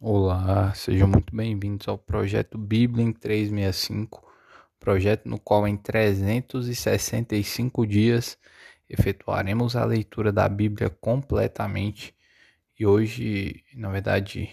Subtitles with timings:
[0.00, 4.24] Olá, sejam muito bem-vindos ao projeto Bíblia em 365,
[4.78, 8.38] projeto no qual em 365 dias
[8.88, 12.14] efetuaremos a leitura da Bíblia completamente.
[12.78, 14.48] E hoje, na verdade,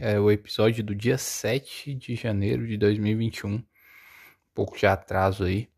[0.00, 3.62] é o episódio do dia 7 de janeiro de 2021, um
[4.54, 5.68] pouco de atraso aí.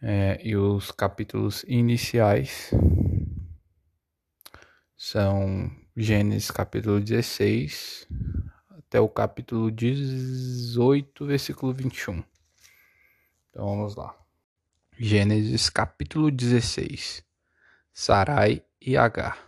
[0.00, 2.70] É, e os capítulos iniciais
[4.96, 8.08] são Gênesis capítulo 16
[8.70, 12.24] até o capítulo 18, versículo 21.
[13.50, 14.16] Então vamos lá.
[14.98, 17.22] Gênesis capítulo 16.
[17.92, 19.46] Sarai e Agar.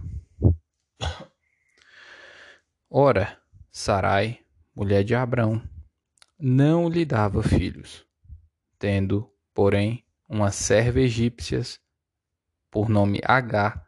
[2.91, 3.41] Ora,
[3.71, 4.41] Sarai,
[4.75, 5.67] mulher de Abrão,
[6.39, 8.05] não lhe dava filhos,
[8.79, 11.63] tendo, porém, uma serva egípcia
[12.71, 13.83] por nome Agar,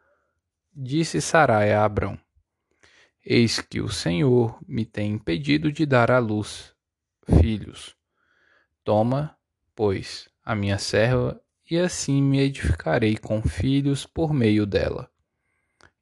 [0.73, 2.19] disse Sarai a Abrão:
[3.29, 6.73] Eis que o Senhor me tem impedido de dar à luz
[7.25, 7.93] filhos.
[8.85, 9.37] Toma,
[9.75, 11.37] pois, a minha serva,
[11.69, 15.11] e assim me edificarei com filhos por meio dela.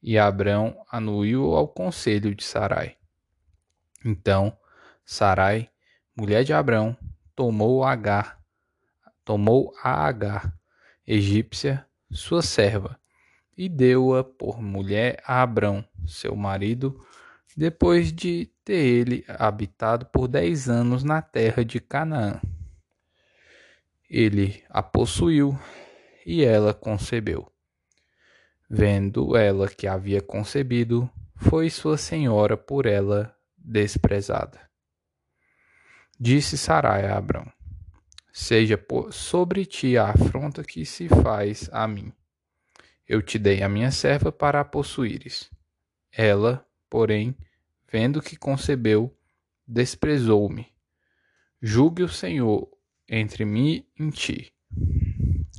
[0.03, 2.95] E Abrão anuiu ao conselho de Sarai.
[4.05, 4.55] Então,
[5.03, 5.67] Sarai,
[6.15, 6.95] mulher de Abrão,
[7.35, 8.39] tomou Agar,
[9.23, 10.53] tomou a Agar,
[11.07, 12.99] egípcia, sua serva,
[13.57, 17.03] e deu-a por mulher a Abrão, seu marido,
[17.55, 22.41] depois de ter ele habitado por dez anos na terra de Canaã.
[24.09, 25.57] Ele a possuiu
[26.25, 27.51] e ela concebeu.
[28.69, 34.59] Vendo ela que havia concebido, foi sua senhora por ela desprezada.
[36.19, 37.45] Disse Sarai a Abrão:
[38.33, 38.79] Seja
[39.11, 42.11] sobre ti a afronta que se faz a mim.
[43.07, 45.49] Eu te dei a minha serva para a possuíres.
[46.11, 47.35] Ela, porém,
[47.95, 49.17] vendo que concebeu,
[49.65, 50.67] desprezou-me.
[51.61, 52.69] Julgue o Senhor
[53.07, 54.53] entre mim e ti.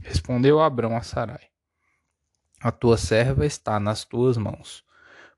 [0.02, 1.44] Respondeu Abrão a Sarai:
[2.60, 4.84] A tua serva está nas tuas mãos.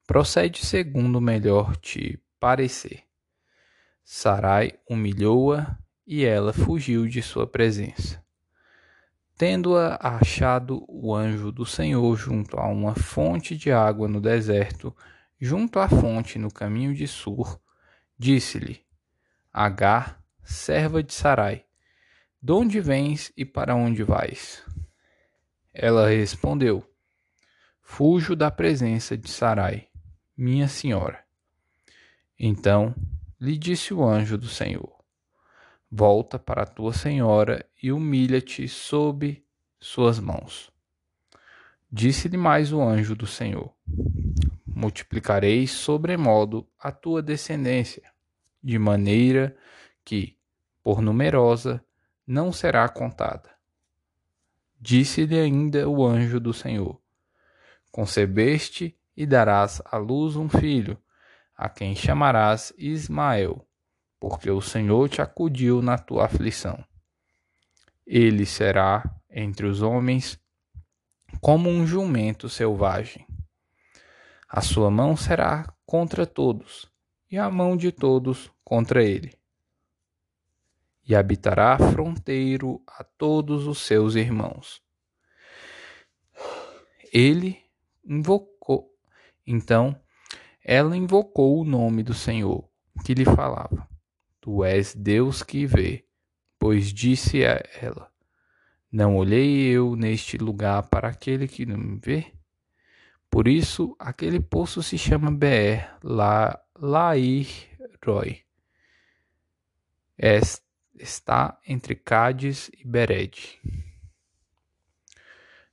[0.09, 3.05] Procede segundo melhor te parecer.
[4.03, 8.21] Sarai humilhou-a e ela fugiu de sua presença.
[9.37, 14.93] Tendo-a achado o anjo do Senhor junto a uma fonte de água no deserto,
[15.41, 17.60] junto à fonte no caminho de Sur,
[18.19, 18.84] disse-lhe:
[19.53, 21.65] Agar, serva de Sarai,
[22.41, 24.62] de onde vens e para onde vais?
[25.72, 26.84] Ela respondeu:
[27.81, 29.88] Fujo da presença de Sarai,
[30.37, 31.25] minha senhora.
[32.38, 32.94] Então
[33.41, 34.99] lhe disse o anjo do Senhor:
[35.91, 39.43] Volta para tua senhora e humilha-te sob
[39.81, 40.70] suas mãos.
[41.91, 43.75] Disse-lhe mais o anjo do Senhor:
[44.78, 48.12] Multiplicarei sobremodo a tua descendência,
[48.62, 49.56] de maneira
[50.05, 50.37] que,
[50.84, 51.84] por numerosa,
[52.25, 53.50] não será contada.
[54.81, 57.00] Disse-lhe ainda o anjo do Senhor:
[57.91, 60.97] Concebeste e darás à luz um filho,
[61.56, 63.69] a quem chamarás Ismael
[64.21, 66.84] porque o Senhor te acudiu na tua aflição.
[68.06, 70.41] Ele será entre os homens
[71.41, 73.28] como um jumento selvagem.
[74.49, 76.91] A sua mão será contra todos,
[77.31, 79.37] e a mão de todos contra ele.
[81.07, 84.83] E habitará fronteiro a todos os seus irmãos.
[87.13, 87.63] Ele
[88.03, 88.91] invocou,
[89.47, 89.95] então
[90.65, 92.69] ela invocou o nome do Senhor
[93.05, 93.89] que lhe falava.
[94.41, 96.05] Tu és Deus que vê.
[96.59, 98.11] Pois disse a ela:
[98.91, 102.33] Não olhei eu neste lugar para aquele que não me vê?
[103.31, 107.47] Por isso, aquele poço se chama Beer La, Lair
[108.05, 108.43] Roy.
[110.99, 113.61] está entre Cádiz e Bered.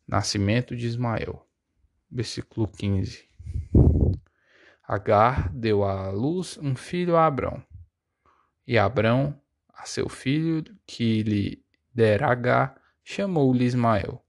[0.07, 1.47] Nascimento de Ismael.
[2.11, 3.27] Versículo 15.
[4.83, 7.63] Agar deu à luz um filho a Abrão.
[8.67, 9.39] E Abrão,
[9.73, 14.24] a seu filho que lhe dera H, chamou-lhe Ismael.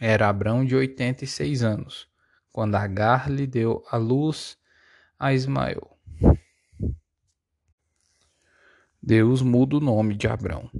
[0.00, 2.08] Era Abrão de oitenta e seis anos,
[2.52, 4.56] quando Agar lhe deu a luz
[5.18, 5.96] a Ismael.
[9.02, 10.70] Deus muda o nome de Abrão.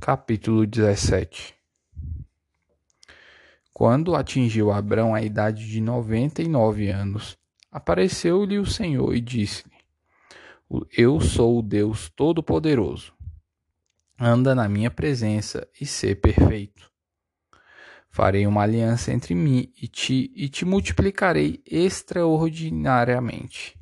[0.00, 1.54] Capítulo 17
[3.72, 7.38] Quando atingiu Abrão a idade de noventa e nove anos,
[7.70, 9.74] apareceu-lhe o Senhor e disse-lhe:
[10.96, 13.12] eu sou o Deus Todo-Poderoso.
[14.18, 16.90] Anda na minha presença e sê perfeito.
[18.14, 23.76] Farei uma aliança entre mim e ti e te multiplicarei extraordinariamente.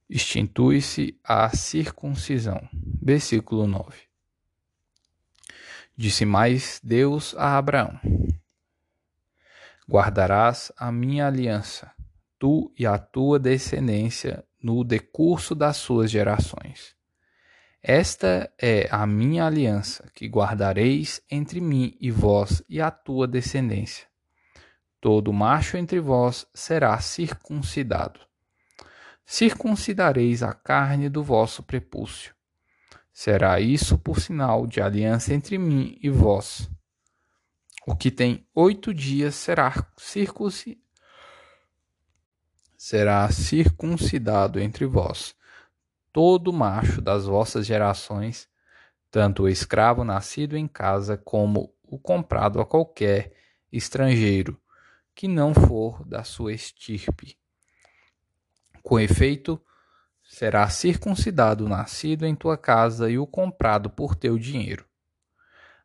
[0.09, 2.69] Institui-se a circuncisão.
[3.01, 4.12] Versículo 9.
[5.95, 7.99] Disse mais Deus a Abraão:
[9.87, 11.91] Guardarás a minha aliança,
[12.39, 16.95] tu e a tua descendência, no decurso das suas gerações.
[17.81, 24.07] Esta é a minha aliança que guardareis entre mim e vós e a tua descendência.
[25.01, 28.21] Todo macho entre vós será circuncidado.
[29.25, 32.32] Circuncidareis a carne do vosso prepúcio.
[33.13, 36.69] Será isso por sinal de aliança entre mim e vós.
[37.87, 40.83] O que tem oito dias será circuncidado
[42.75, 45.37] será circuncidado entre vós
[46.13, 48.47] todo macho das vossas gerações,
[49.09, 53.33] tanto o escravo nascido em casa como o comprado a qualquer
[53.71, 54.61] estrangeiro,
[55.15, 57.35] que não for da sua estirpe.
[58.83, 59.59] Com efeito,
[60.33, 64.83] será circuncidado o nascido em tua casa e o comprado por teu dinheiro.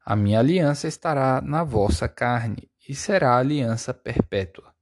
[0.02, 4.74] A minha aliança estará na vossa carne e será aliança perpétua.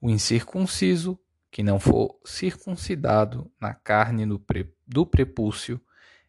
[0.00, 1.18] O incircunciso
[1.50, 4.24] que não for circuncidado na carne
[4.86, 5.80] do prepúcio,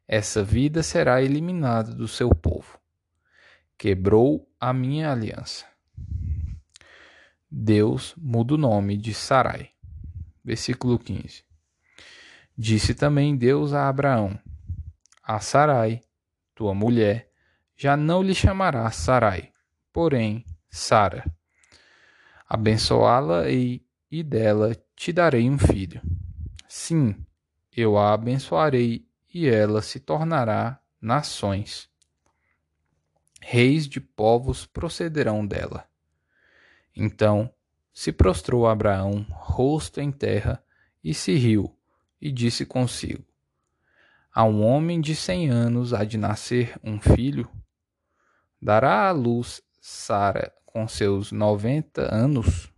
[0.08, 2.80] essa vida será eliminada do seu povo.
[3.78, 5.64] Quebrou a minha aliança.
[7.52, 9.70] Deus muda o nome de Sarai.
[10.44, 11.47] Versículo 15.
[12.58, 14.40] Disse também Deus a Abraão:
[15.22, 16.02] A Sarai,
[16.56, 17.30] tua mulher,
[17.76, 19.52] já não lhe chamará Sarai,
[19.94, 21.24] porém Sara.
[22.50, 26.02] Abençoá-la e e dela te darei um filho.
[26.68, 27.16] Sim,
[27.76, 31.90] eu a abençoarei e ela se tornará nações.
[33.42, 35.86] Reis de povos procederão dela.
[36.96, 37.54] Então
[37.94, 40.64] se prostrou Abraão, rosto em terra,
[41.04, 41.77] e se riu,
[42.22, 43.26] e disse consigo:
[44.34, 47.50] A um homem de cem anos há de nascer um filho?
[48.62, 52.72] Dará à luz Sara com seus noventa anos?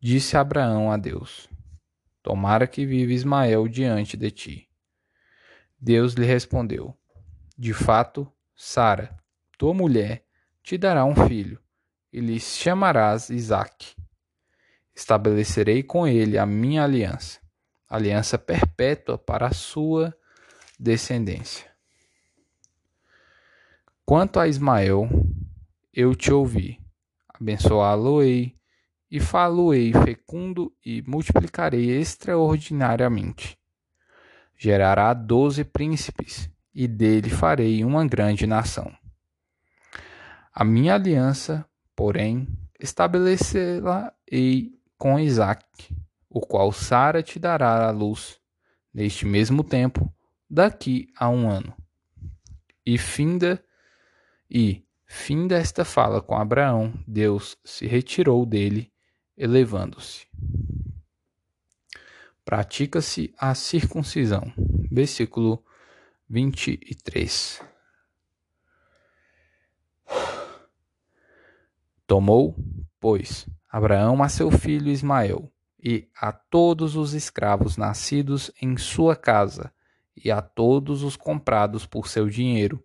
[0.00, 1.48] Disse Abraão a Deus:
[2.22, 4.68] Tomara que viva Ismael diante de ti.
[5.80, 6.96] Deus lhe respondeu:
[7.56, 9.16] De fato, Sara,
[9.56, 10.24] tua mulher,
[10.62, 11.60] te dará um filho,
[12.12, 13.94] e lhe chamarás Isaque.
[14.94, 17.40] Estabelecerei com ele a minha aliança,
[17.88, 20.14] aliança perpétua para a sua
[20.78, 21.70] descendência.
[24.04, 25.08] Quanto a Ismael,
[25.92, 26.80] eu te ouvi,
[27.28, 28.56] abençoá-lo-ei
[29.10, 33.58] e falo-ei fecundo e multiplicarei extraordinariamente.
[34.56, 38.92] Gerará doze príncipes, e dele farei uma grande nação.
[40.54, 41.66] A minha aliança,
[41.96, 42.46] porém,
[42.78, 45.96] estabelecê-la-ei com Isaque,
[46.28, 48.40] o qual Sara te dará à luz,
[48.92, 50.12] neste mesmo tempo,
[50.48, 51.74] daqui a um ano.
[52.84, 53.62] E finda,
[54.50, 58.92] e, finda esta fala com Abraão, Deus se retirou dele
[59.36, 60.26] elevando-se.
[62.44, 64.52] Pratica-se a circuncisão.
[64.90, 65.62] Versículo
[66.28, 67.62] 23.
[72.06, 72.56] Tomou,
[72.98, 79.72] pois, Abraão a seu filho Ismael, e a todos os escravos nascidos em sua casa,
[80.16, 82.82] e a todos os comprados por seu dinheiro,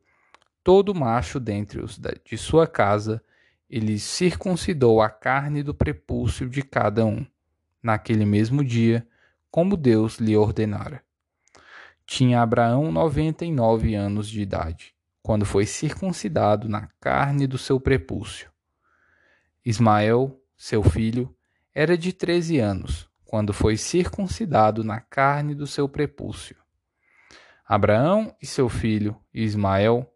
[0.63, 3.23] todo macho dentre os de sua casa,
[3.69, 7.25] ele circuncidou a carne do prepúcio de cada um,
[7.81, 9.07] naquele mesmo dia,
[9.49, 11.03] como Deus lhe ordenara.
[12.05, 17.79] Tinha Abraão noventa e nove anos de idade, quando foi circuncidado na carne do seu
[17.79, 18.51] prepúcio.
[19.65, 21.33] Ismael, seu filho,
[21.73, 26.55] era de treze anos, quando foi circuncidado na carne do seu prepúcio.
[27.65, 30.07] Abraão e seu filho Ismael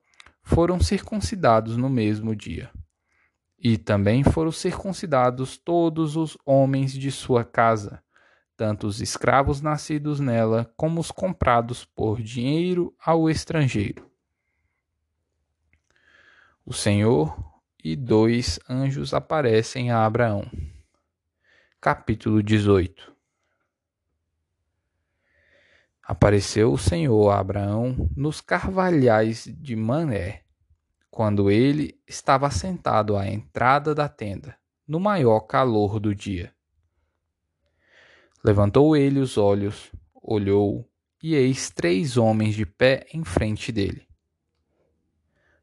[0.43, 2.69] foram circuncidados no mesmo dia.
[3.57, 8.03] E também foram circuncidados todos os homens de sua casa,
[8.55, 14.07] tanto os escravos nascidos nela como os comprados por dinheiro ao estrangeiro.
[16.63, 17.35] O Senhor
[17.83, 20.45] e dois anjos aparecem a Abraão.
[21.79, 23.15] Capítulo 18
[26.01, 30.41] Apareceu o Senhor a Abraão nos carvalhais de Mané,
[31.11, 34.57] quando ele estava sentado à entrada da tenda,
[34.87, 36.51] no maior calor do dia.
[38.43, 40.89] Levantou ele os olhos, olhou,
[41.21, 44.07] e eis três homens de pé em frente dele.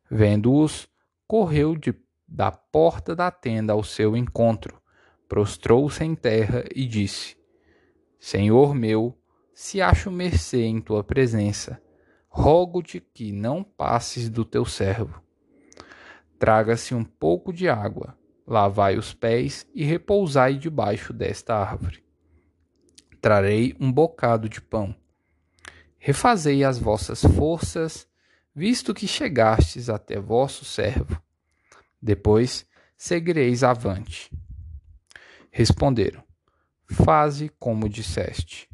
[0.09, 0.89] Vendo-os,
[1.27, 1.93] correu de,
[2.27, 4.81] da porta da tenda ao seu encontro,
[5.29, 7.37] prostrou-se em terra e disse:
[8.19, 9.17] Senhor meu,
[9.55, 11.81] se acho mercê em tua presença,
[12.29, 15.23] rogo-te que não passes do teu servo.
[16.39, 22.05] Traga-se um pouco de água, lavai os pés e repousai debaixo desta árvore.
[23.21, 24.95] Trarei um bocado de pão.
[25.97, 28.07] Refazei as vossas forças,
[28.55, 31.23] visto que chegastes até vosso servo.
[32.03, 32.67] Depois
[32.97, 34.31] seguireis avante.
[35.57, 36.21] Responderam:
[36.91, 38.69] Faze como disseste.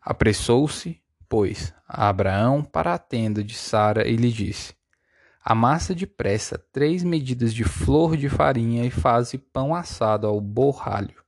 [0.00, 4.74] Apressou-se, pois, a Abraão para a tenda de Sara e lhe disse:
[5.40, 11.22] Amassa depressa três medidas de flor de farinha e faze pão assado ao borralho.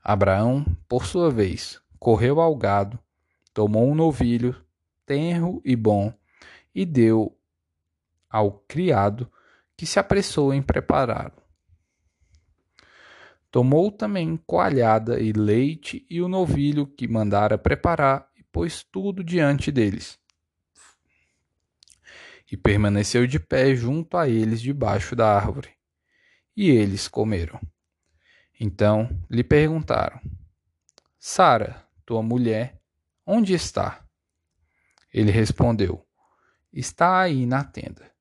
[0.00, 3.00] Abraão, por sua vez, correu ao gado,
[3.52, 4.54] tomou um novilho,
[5.04, 6.14] tenro e bom,
[6.72, 7.36] e deu
[8.30, 9.28] ao criado,
[9.76, 11.39] que se apressou em prepará-lo.
[13.50, 19.72] Tomou também coalhada e leite e o novilho que mandara preparar e pôs tudo diante
[19.72, 20.20] deles.
[22.50, 25.70] E permaneceu de pé junto a eles debaixo da árvore.
[26.56, 27.60] E eles comeram.
[28.58, 30.20] Então lhe perguntaram:
[31.18, 32.80] Sara, tua mulher,
[33.26, 34.04] onde está?
[35.12, 36.06] Ele respondeu:
[36.72, 38.12] Está aí na tenda.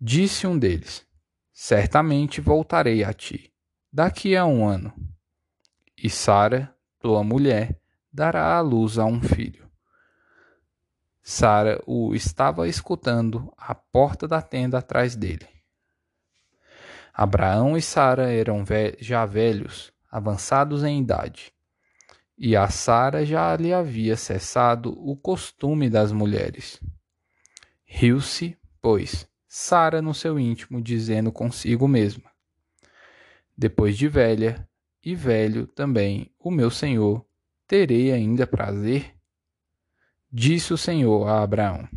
[0.00, 1.06] Disse um deles:
[1.52, 3.53] Certamente voltarei a ti
[3.94, 4.92] daqui a um ano.
[5.96, 7.80] E Sara, tua mulher,
[8.12, 9.70] dará à luz a um filho.
[11.22, 15.46] Sara o estava escutando à porta da tenda atrás dele.
[17.12, 18.64] Abraão e Sara eram
[18.98, 21.52] já velhos, avançados em idade,
[22.36, 26.80] e a Sara já lhe havia cessado o costume das mulheres.
[27.84, 32.33] Riu-se, pois, Sara no seu íntimo, dizendo consigo mesma:
[33.56, 34.68] depois de velha
[35.02, 37.24] e velho também o meu senhor,
[37.66, 39.14] terei ainda prazer?
[40.30, 41.88] Disse o Senhor a Abraão.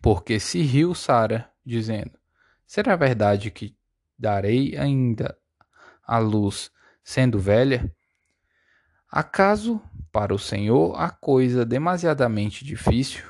[0.00, 2.18] Porque se riu Sara, dizendo:
[2.66, 3.76] Será verdade que
[4.18, 5.38] darei ainda
[6.04, 6.70] a luz
[7.04, 7.94] sendo velha?
[9.08, 9.80] Acaso
[10.10, 13.22] para o Senhor a coisa demasiadamente difícil?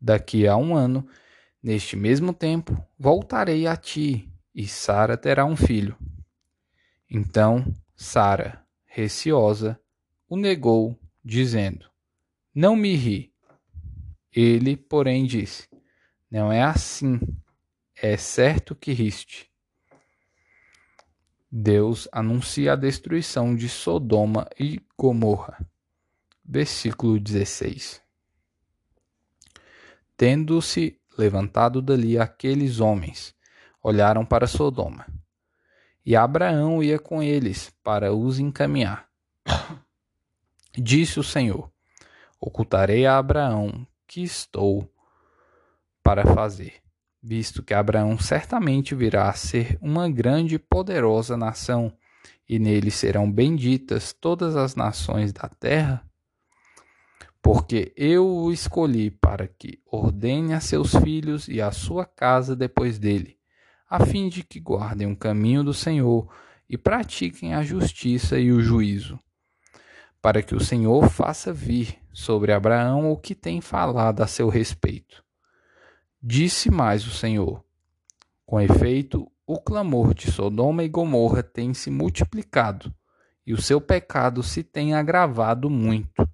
[0.00, 1.08] Daqui a um ano,
[1.62, 5.96] neste mesmo tempo, voltarei a ti e Sara terá um filho.
[7.10, 9.80] Então Sara, receosa,
[10.28, 11.90] o negou, dizendo:
[12.54, 13.32] Não me ri.
[14.34, 15.68] Ele, porém, disse:
[16.30, 17.20] Não é assim.
[17.94, 19.52] É certo que riste.
[21.50, 25.64] Deus anuncia a destruição de Sodoma e Gomorra.
[26.44, 28.02] Versículo 16.
[30.16, 33.34] Tendo-se levantado dali aqueles homens,
[33.82, 35.06] olharam para Sodoma.
[36.04, 39.08] E Abraão ia com eles para os encaminhar.
[40.76, 41.70] Disse o Senhor:
[42.40, 44.90] Ocultarei a Abraão que estou
[46.02, 46.74] para fazer,
[47.22, 51.92] visto que Abraão certamente virá a ser uma grande e poderosa nação,
[52.48, 56.04] e nele serão benditas todas as nações da terra.
[57.40, 62.98] Porque eu o escolhi para que ordene a seus filhos e a sua casa depois
[62.98, 63.41] dele
[63.92, 66.26] a fim de que guardem o caminho do Senhor
[66.66, 69.20] e pratiquem a justiça e o juízo,
[70.22, 75.22] para que o Senhor faça vir sobre Abraão o que tem falado a seu respeito.
[76.22, 77.62] Disse mais o Senhor:
[78.46, 82.94] Com efeito, o clamor de Sodoma e Gomorra tem se multiplicado,
[83.46, 86.26] e o seu pecado se tem agravado muito.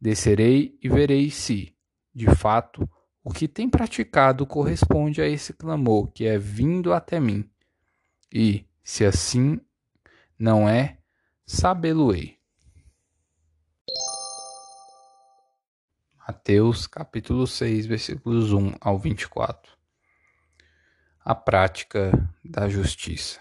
[0.00, 1.76] Descerei e verei se,
[2.14, 2.88] de fato,
[3.24, 7.48] o que tem praticado corresponde a esse clamor que é vindo até mim.
[8.32, 9.60] E, se assim
[10.38, 10.98] não é,
[11.46, 12.38] sabê-lo-ei.
[16.26, 19.72] Mateus capítulo 6, versículos 1 ao 24.
[21.24, 22.10] A prática
[22.44, 23.40] da justiça.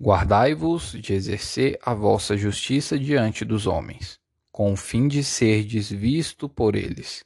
[0.00, 4.18] Guardai-vos de exercer a vossa justiça diante dos homens,
[4.50, 7.24] com o fim de serdes visto por eles.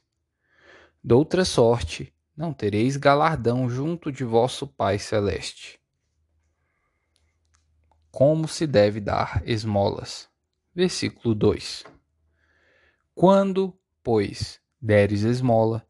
[1.03, 5.79] Doutra sorte, não tereis galardão junto de vosso Pai celeste.
[8.11, 10.29] Como se deve dar esmolas?
[10.75, 11.85] Versículo 2.
[13.15, 15.83] Quando, pois, deres esmola,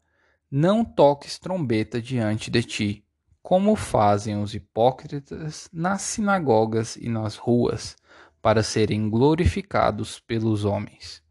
[0.50, 3.06] não toques trombeta diante de ti,
[3.42, 7.96] como fazem os hipócritas nas sinagogas e nas ruas,
[8.40, 11.22] para serem glorificados pelos homens.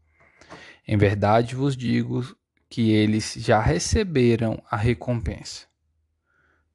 [0.86, 2.22] Em verdade vos digo
[2.72, 5.66] que eles já receberam a recompensa.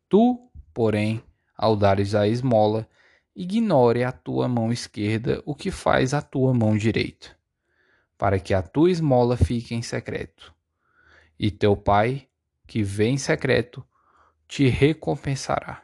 [0.08, 1.24] Tu, porém,
[1.58, 2.88] ao dares a esmola,
[3.36, 7.36] ignore a tua mão esquerda o que faz a tua mão direita,
[8.16, 10.54] para que a tua esmola fique em secreto.
[11.40, 12.28] E teu pai,
[12.68, 13.84] que vem em secreto,
[14.48, 15.82] te recompensará.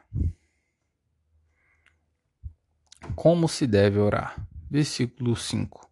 [3.16, 4.46] Como se deve orar?
[4.70, 5.90] Versículo 5.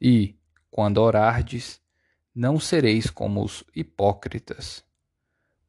[0.00, 0.34] E,
[0.70, 1.82] quando orardes,
[2.34, 4.84] não sereis como os hipócritas,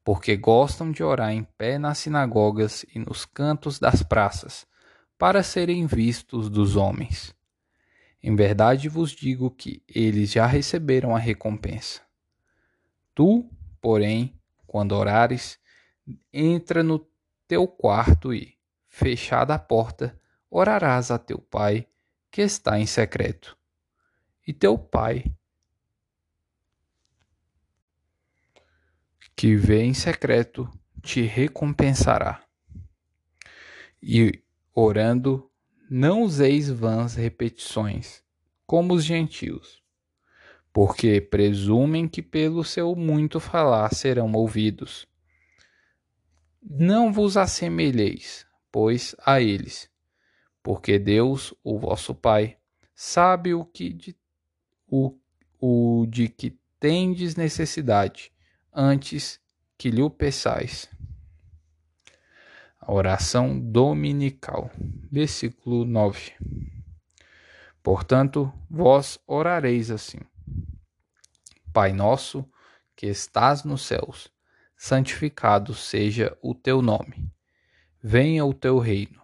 [0.04, 4.66] porque gostam de orar em pé nas sinagogas e nos cantos das praças,
[5.18, 7.36] para serem vistos dos homens.
[8.24, 12.02] Em verdade vos digo que eles já receberam a recompensa.
[13.14, 13.50] Tu,
[13.80, 15.60] porém, quando orares,
[16.32, 17.06] entra no
[17.48, 21.88] teu quarto e, fechada a porta, orarás a teu pai
[22.32, 23.58] que está em secreto.
[24.48, 25.26] E teu pai,
[29.36, 30.70] que vê em secreto,
[31.02, 32.44] te recompensará.
[34.02, 35.50] E Orando,
[35.90, 38.24] não useis vãs repetições,
[38.66, 39.84] como os gentios,
[40.72, 45.06] porque presumem que pelo seu muito falar serão ouvidos.
[46.64, 49.90] Não vos assemelheis, pois, a eles,
[50.64, 52.58] porque Deus, o vosso Pai,
[52.96, 54.16] sabe o que de,
[54.88, 55.18] o,
[55.60, 58.32] o de que tendes necessidade,
[58.74, 59.40] antes
[59.78, 60.90] que lhe peçais.
[62.80, 64.72] A oração dominical.
[65.12, 66.34] Versículo 9.
[67.84, 70.20] Portanto, vós orareis assim:
[71.74, 72.46] Pai nosso,
[72.96, 74.32] que estás nos céus,
[74.78, 77.32] santificado seja o teu nome.
[78.02, 79.22] Venha o teu reino.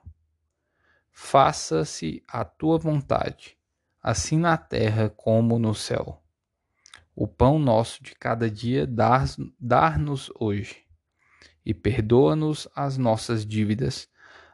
[1.11, 3.57] Faça-se a tua vontade,
[4.01, 6.21] assim na terra como no céu.
[7.19, 8.87] O pão nosso de cada dia
[9.59, 10.83] dar-nos hoje
[11.65, 14.07] e perdoa-nos as nossas dívidas,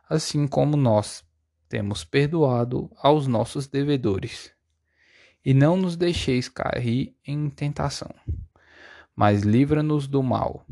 [0.09, 1.25] assim como nós
[1.67, 4.49] temos perdoado aos nossos devedores.
[5.43, 8.15] E não nos deixeis cair em tentação,
[9.13, 10.65] mas livra-nos do mal,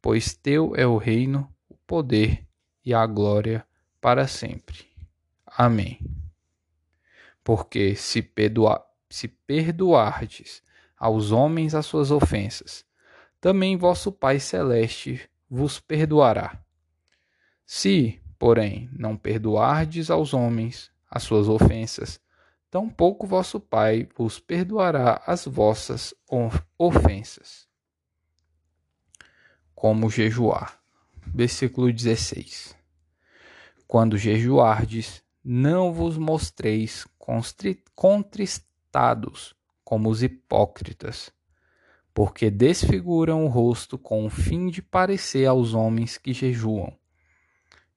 [0.00, 2.46] pois teu é o reino, o poder
[2.84, 3.66] e a glória
[4.00, 4.86] para sempre.
[5.44, 5.98] Amém.
[7.42, 10.62] Porque se, perdoa, se perdoardes
[11.04, 12.82] aos homens as suas ofensas,
[13.38, 16.58] também vosso Pai Celeste vos perdoará.
[17.66, 22.18] Se, porém, não perdoardes aos homens as suas ofensas,
[22.70, 26.14] tampouco vosso Pai vos perdoará as vossas
[26.78, 27.68] ofensas.
[29.74, 30.80] Como jejuar.
[31.26, 32.74] Versículo 16.
[33.86, 37.06] Quando jejuardes, não vos mostreis
[37.94, 41.30] contristados como os hipócritas,
[42.14, 46.96] porque desfiguram o rosto com o fim de parecer aos homens que jejuam.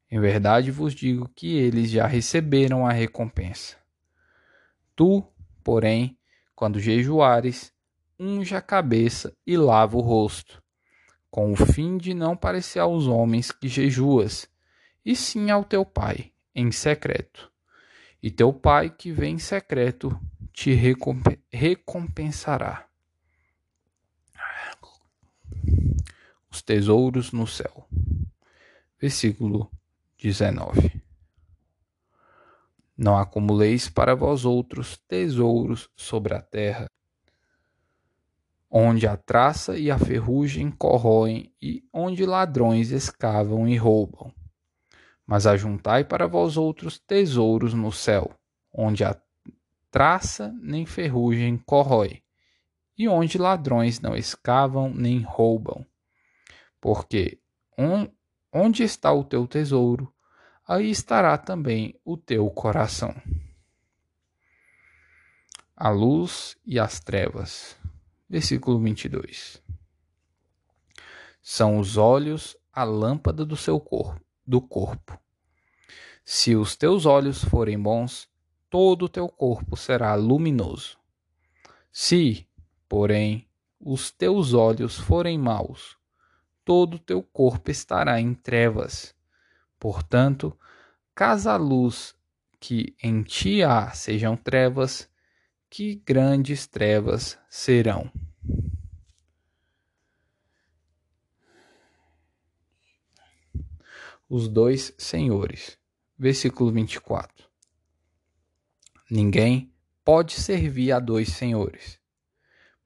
[0.10, 3.78] Em verdade vos digo que eles já receberam a recompensa.
[4.96, 5.24] Tu,
[5.64, 6.18] porém,
[6.56, 7.74] quando jejuares,
[8.20, 10.64] unja a cabeça e lava o rosto,
[11.30, 14.50] com o fim de não parecer aos homens que jejuas,
[15.06, 17.52] e sim ao teu pai, em secreto.
[18.24, 20.20] E teu pai que vem em secreto
[20.58, 20.74] te
[21.54, 22.88] recompensará.
[26.50, 27.88] os tesouros no céu.
[29.00, 29.70] Versículo
[30.18, 31.00] 19.
[32.98, 36.90] Não acumuleis para vós outros tesouros sobre a terra,
[38.68, 44.34] onde a traça e a ferrugem corroem e onde ladrões escavam e roubam.
[45.24, 48.34] Mas ajuntai para vós outros tesouros no céu,
[48.74, 49.14] onde a
[49.92, 52.22] traça nem ferrugem corrói,
[52.98, 55.86] e onde ladrões não escavam nem roubam.
[56.80, 57.40] Porque
[58.52, 60.14] onde está o teu tesouro,
[60.68, 63.16] aí estará também o teu coração.
[65.76, 67.78] A luz e as trevas.
[68.30, 69.62] Versículo 22.
[71.42, 75.18] São os olhos a lâmpada do seu corpo, do corpo.
[76.26, 78.28] Se os teus olhos forem bons,
[78.70, 80.98] todo o teu corpo será luminoso.
[81.92, 82.48] Se,
[82.88, 83.48] porém,
[83.80, 85.98] os teus olhos forem maus,
[86.66, 89.16] todo o teu corpo estará em trevas.
[89.80, 90.58] Portanto,
[91.16, 92.16] caso a luz
[92.60, 95.10] que em ti há sejam trevas,
[95.70, 98.12] que grandes trevas serão.
[104.30, 105.78] Os dois senhores.
[106.18, 107.47] Versículo 24.
[109.10, 112.00] Ninguém pode servir a dois senhores,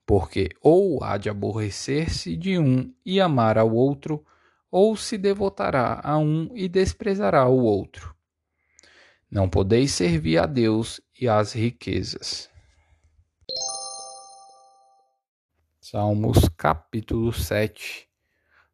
[0.06, 4.24] porque ou há de aborrecer-se de um e amar ao outro,
[4.70, 8.16] ou se devotará a um e desprezará o outro.
[9.30, 12.50] Não podeis servir a Deus e às riquezas.
[15.80, 18.08] Salmos capítulo 7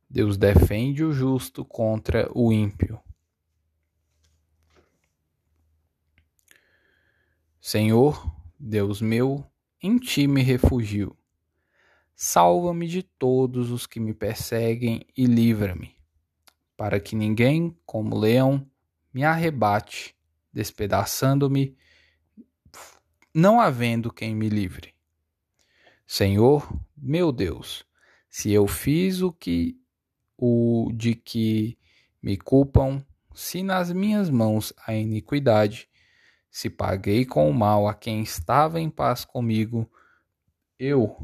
[0.10, 3.00] Deus defende o justo contra o ímpio.
[7.68, 9.46] Senhor, Deus meu,
[9.84, 11.18] em ti me refugio.
[12.16, 15.94] Salva-me de todos os que me perseguem e livra-me,
[16.78, 18.66] para que ninguém, como leão,
[19.14, 20.16] me arrebate,
[20.54, 21.76] despedaçando-me,
[23.34, 24.96] não havendo quem me livre.
[26.08, 27.86] Senhor, meu Deus,
[28.30, 29.78] se eu fiz o que
[30.38, 31.78] o de que
[32.24, 35.90] me culpam, se nas minhas mãos a iniquidade,
[36.58, 39.88] se paguei com o mal a quem estava em paz comigo,
[40.80, 41.16] eu,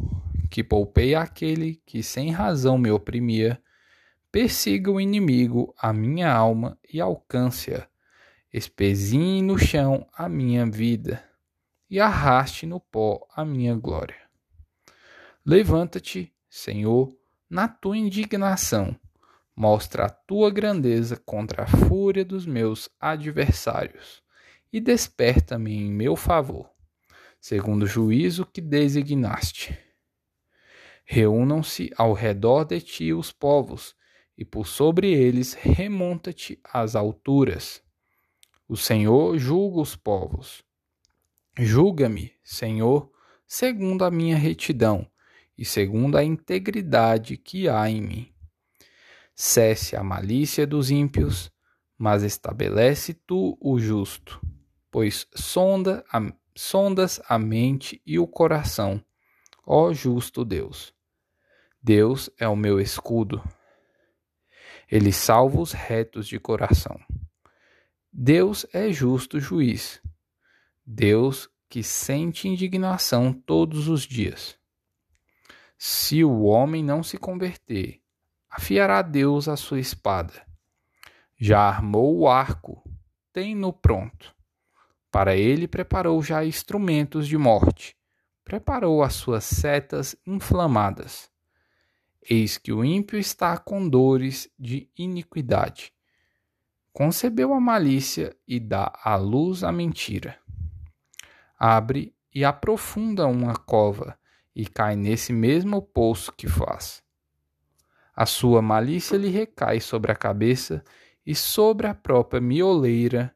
[0.51, 3.59] que poupei aquele que sem razão me oprimia,
[4.31, 7.87] persiga o inimigo a minha alma e alcance-a,
[8.53, 11.27] espezinhe no chão a minha vida
[11.89, 14.21] e arraste no pó a minha glória.
[15.43, 17.11] Levanta-te, Senhor,
[17.49, 18.95] na tua indignação,
[19.55, 24.22] mostra a tua grandeza contra a fúria dos meus adversários
[24.73, 26.67] e desperta-me em meu favor,
[27.39, 29.77] segundo o juízo que designaste.
[31.05, 33.95] Reúnam-se ao redor de ti os povos,
[34.35, 37.83] e por sobre eles remonta-te às alturas.
[38.67, 40.63] O Senhor julga os povos.
[41.55, 43.11] Julga-me, Senhor,
[43.45, 45.07] segundo a minha retidão
[45.55, 48.33] e segundo a integridade que há em mim.
[49.35, 51.51] Cesse a malícia dos ímpios,
[51.95, 54.41] mas estabelece tu o justo
[54.93, 56.21] pois sonda a,
[56.55, 59.03] sondas a mente e o coração,
[59.65, 60.93] ó justo Deus.
[61.81, 63.43] Deus é o meu escudo.
[64.87, 66.99] Ele salva os retos de coração.
[68.11, 69.99] Deus é justo juiz.
[70.85, 74.59] Deus que sente indignação todos os dias.
[75.75, 77.99] Se o homem não se converter,
[78.47, 80.45] afiará Deus a sua espada.
[81.35, 82.87] Já armou o arco,
[83.33, 84.32] tem-no pronto.
[85.13, 87.95] Para ele preparou já instrumentos de morte,
[88.43, 91.29] preparou as suas setas inflamadas.
[92.27, 95.93] Eis que o ímpio está com dores de iniquidade.
[96.91, 100.39] Concebeu a malícia e dá à luz a mentira.
[101.59, 104.17] Abre e aprofunda uma cova
[104.55, 107.03] e cai nesse mesmo poço que faz.
[108.15, 110.83] A sua malícia lhe recai sobre a cabeça
[111.23, 113.31] e sobre a própria mioleira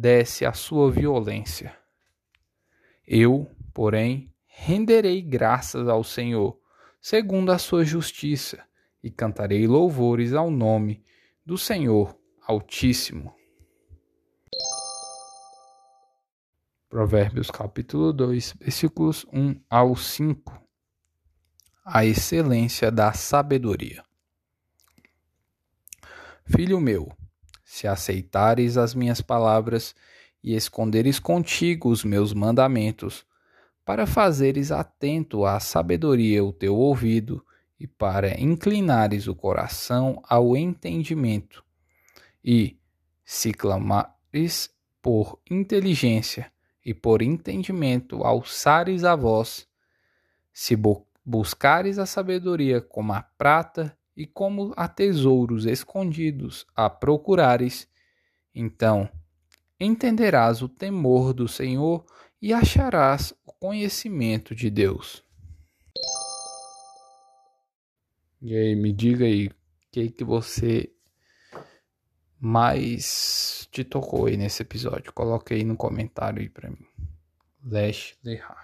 [0.00, 1.76] desce a sua violência.
[3.06, 6.58] Eu, porém, renderei graças ao Senhor,
[6.98, 8.64] segundo a sua justiça,
[9.02, 11.04] e cantarei louvores ao nome
[11.44, 13.34] do Senhor Altíssimo.
[16.88, 20.66] Provérbios capítulo 2, versículos 1 ao 5.
[21.84, 24.02] A excelência da sabedoria.
[26.46, 27.12] Filho meu,
[27.70, 29.94] se aceitares as minhas palavras
[30.42, 33.24] e esconderes contigo os meus mandamentos,
[33.84, 37.46] para fazeres atento à sabedoria o teu ouvido
[37.78, 41.64] e para inclinares o coração ao entendimento,
[42.44, 42.76] e,
[43.24, 44.68] se clamares
[45.00, 46.50] por inteligência
[46.84, 49.68] e por entendimento alçares a voz,
[50.52, 50.76] se
[51.24, 57.88] buscares a sabedoria como a prata e como a tesouros escondidos a procurares,
[58.54, 59.08] então
[59.80, 62.04] entenderás o temor do Senhor
[62.40, 65.24] e acharás o conhecimento de Deus.
[68.42, 69.54] E aí, me diga aí, o
[69.90, 70.92] que, que você
[72.38, 75.14] mais te tocou aí nesse episódio?
[75.14, 76.86] Coloque aí no comentário aí pra mim.
[77.64, 78.58] Lash Lehar.